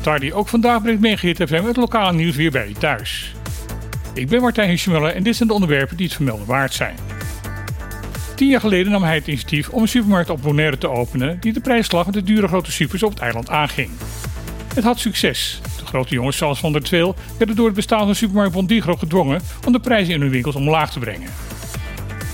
[0.00, 0.30] Tardy.
[0.30, 3.34] Ook vandaag brengt Megahit FM het lokale nieuws weer bij je thuis.
[4.14, 6.96] Ik ben Martijn Hirschmuller en dit zijn de onderwerpen die het vermelden waard zijn.
[8.34, 11.52] Tien jaar geleden nam hij het initiatief om een supermarkt op Bonaire te openen die
[11.52, 13.90] de prijsslag met de dure grote supers op het eiland aanging.
[14.74, 15.60] Het had succes.
[15.78, 19.40] De grote jongens zoals Van der Tweel werden door het bestaan van supermarkt Bondigro gedwongen
[19.66, 21.30] om de prijzen in hun winkels omlaag te brengen.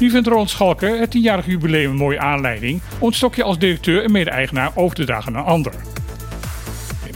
[0.01, 4.05] Nu vindt Roland Schalker het tienjarige jubileum een mooie aanleiding om het stokje als directeur
[4.05, 5.73] en mede-eigenaar over te dragen naar een ander.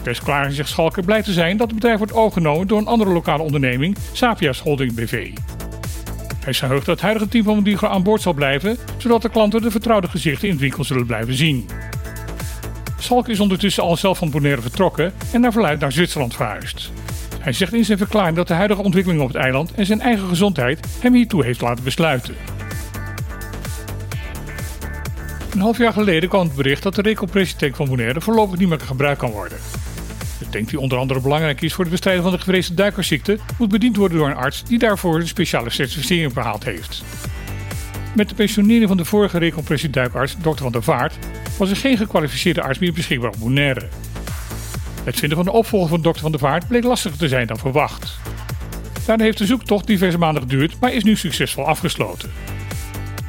[0.02, 3.42] Persverklaring zegt Schalker blij te zijn dat het bedrijf wordt overgenomen door een andere lokale
[3.42, 5.30] onderneming, Sapias Holding BV.
[6.40, 9.28] Hij is verheugd dat het huidige team van Mondigo aan boord zal blijven, zodat de
[9.28, 11.68] klanten de vertrouwde gezichten in het winkel zullen blijven zien.
[12.98, 16.90] Schalk is ondertussen al zelf van Bonaire vertrokken en naar verluid naar Zwitserland verhuisd.
[17.40, 20.28] Hij zegt in zijn verklaring dat de huidige ontwikkeling op het eiland en zijn eigen
[20.28, 22.34] gezondheid hem hiertoe heeft laten besluiten.
[25.52, 28.80] Een half jaar geleden kwam het bericht dat de recompressietank van Bonaire voorlopig niet meer
[28.80, 29.58] gebruikt kan worden.
[30.40, 33.68] De tank die onder andere belangrijk is voor het bestrijden van de gevreesde duikersziekte moet
[33.68, 37.04] bediend worden door een arts die daarvoor een speciale certificering behaald heeft.
[38.14, 40.62] Met de pensionering van de vorige recompressieduikarts, Dr.
[40.62, 41.18] van der Vaart,
[41.58, 43.88] was er geen gekwalificeerde arts meer beschikbaar op Bonaire.
[45.04, 46.20] Het vinden van de opvolger van Dr.
[46.20, 48.18] van der Vaart bleek lastiger te zijn dan verwacht.
[49.06, 52.30] Daarna heeft de zoektocht diverse maanden geduurd, maar is nu succesvol afgesloten.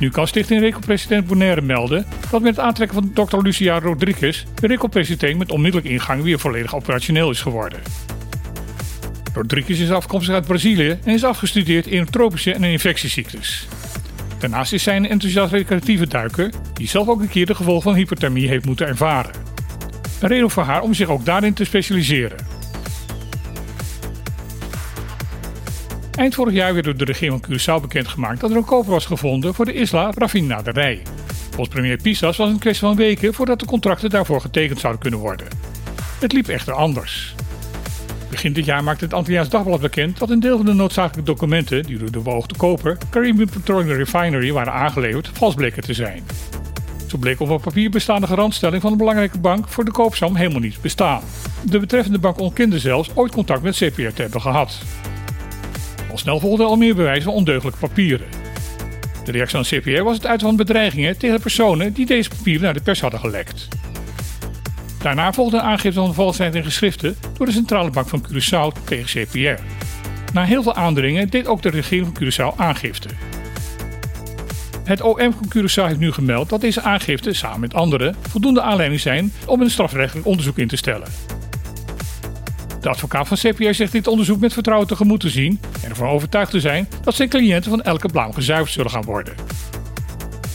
[0.02, 3.38] Nu kan Stichting Recompressietank Bonaire melden dat met het aantrekken van Dr.
[3.41, 7.80] Lucia Rodriguez de recompressietank met onmiddellijke ingang weer volledig operationeel is geworden.
[9.33, 13.67] Rodriguez is afkomstig uit Brazilië en is afgestudeerd in tropische en infectieziektes.
[14.39, 17.95] Daarnaast is zij een enthousiast recreatieve duiker die zelf ook een keer de gevolgen van
[17.95, 19.31] hypothermie heeft moeten ervaren.
[20.19, 22.50] Een reden voor haar om zich ook daarin te specialiseren.
[26.22, 29.05] Eind vorig jaar werd door de regering van Curaçao bekendgemaakt dat er een koper was
[29.05, 31.02] gevonden voor de Isla raffinaderij.
[31.50, 35.02] Volgens premier Pisas was het een kwestie van weken voordat de contracten daarvoor getekend zouden
[35.02, 35.47] kunnen worden.
[36.19, 37.36] Het liep echter anders.
[38.30, 41.83] Begin dit jaar maakte het Antilliaans Dagblad bekend dat een deel van de noodzakelijke documenten
[41.83, 46.24] die door de beoogde koper Caribbean Petroleum Refinery waren aangeleverd vals bleken te zijn.
[47.07, 50.62] Zo bleek op een papier bestaande garantstelling van een belangrijke bank voor de koopsom helemaal
[50.62, 51.22] niet bestaan.
[51.63, 54.81] De betreffende bank ontkende zelfs ooit contact met CPR te hebben gehad.
[56.11, 58.27] Al snel volgden al meer bewijzen van ondeugelijke papieren.
[59.25, 62.63] De reactie van CPR was het uiten van bedreigingen tegen de personen die deze papieren
[62.63, 63.67] naar de pers hadden gelekt.
[65.01, 69.25] Daarna volgde een aangifte van valsheid in geschriften door de Centrale Bank van Curaçao tegen
[69.25, 69.61] CPR.
[70.33, 73.09] Na heel veel aandringen deed ook de regering van Curaçao aangifte.
[74.83, 79.01] Het OM van Curaçao heeft nu gemeld dat deze aangifte, samen met anderen, voldoende aanleiding
[79.01, 81.07] zijn om een strafrechtelijk onderzoek in te stellen.
[82.81, 86.52] De advocaat van CPR zegt dit onderzoek met vertrouwen tegemoet te zien en ervan overtuigd
[86.52, 89.34] te zijn dat zijn cliënten van elke blaam gezuiverd zullen gaan worden.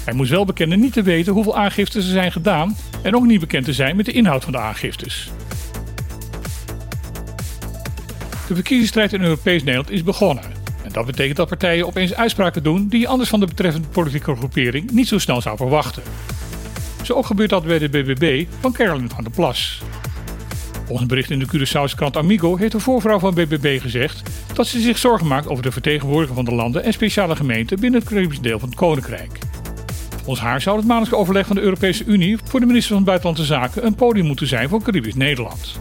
[0.04, 3.40] Hij moest wel bekennen niet te weten hoeveel aangiftes er zijn gedaan en ook niet
[3.40, 5.30] bekend te zijn met de inhoud van de aangiftes.
[8.48, 10.44] De verkiezingsstrijd in Europees Nederland is begonnen.
[10.82, 14.36] En dat betekent dat partijen opeens uitspraken doen die je anders van de betreffende politieke
[14.36, 16.02] groepering niet zo snel zou verwachten.
[17.02, 19.82] Zo ook gebeurt dat bij de BBB van Caroline van der Plas.
[20.86, 24.80] Volgens bericht in de Curaçaose krant Amigo heeft de voorvrouw van BBB gezegd dat ze
[24.80, 28.40] zich zorgen maakt over de vertegenwoordiger van de landen en speciale gemeenten binnen het Caribisch
[28.40, 29.38] deel van het Koninkrijk.
[30.24, 33.44] Volgens haar zou het maandelijks overleg van de Europese Unie voor de minister van Buitenlandse
[33.44, 35.80] Zaken een podium moeten zijn voor Caribisch Nederland.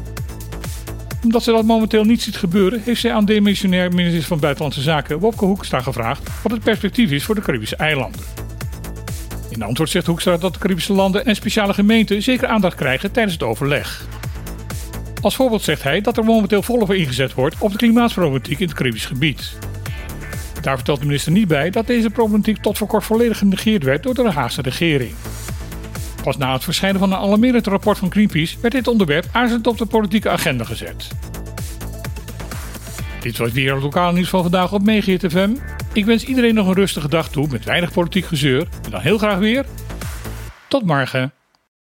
[1.23, 5.19] Omdat ze dat momenteel niet ziet gebeuren, heeft zij aan demissionair minister van Buitenlandse Zaken
[5.19, 8.21] Wopke Hoekstra gevraagd wat het perspectief is voor de Caribische eilanden.
[9.49, 13.33] In antwoord zegt Hoekstra dat de Caribische landen en speciale gemeenten zeker aandacht krijgen tijdens
[13.33, 14.05] het overleg.
[15.25, 18.75] Als voorbeeld zegt hij dat er momenteel volop ingezet wordt op de klimaatproblematiek in het
[18.75, 19.57] Caribisch gebied.
[20.61, 24.03] Daar vertelt de minister niet bij dat deze problematiek tot voor kort volledig genegeerd werd
[24.03, 25.13] door de Haagse regering.
[26.23, 29.77] Pas na het verschijnen van een alarmerend rapport van Greenpeace werd dit onderwerp aanzet op
[29.77, 31.07] de politieke agenda gezet.
[33.19, 35.49] Dit was weer het lokale nieuws van vandaag op Megahit.
[35.93, 39.17] Ik wens iedereen nog een rustige dag toe met weinig politiek gezeur en dan heel
[39.17, 39.65] graag weer.
[40.67, 41.34] Tot morgen.